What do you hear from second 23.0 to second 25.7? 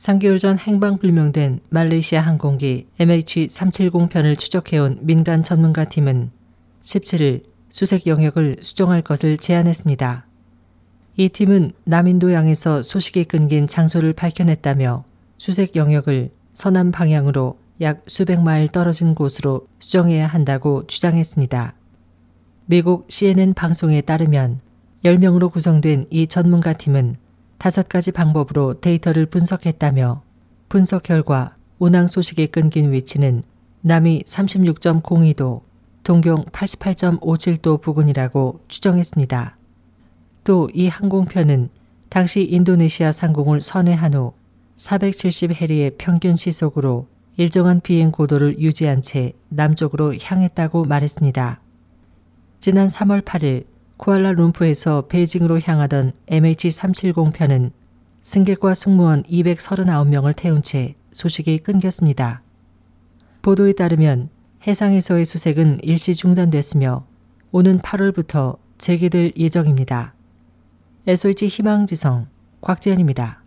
CNN 방송에 따르면 10명으로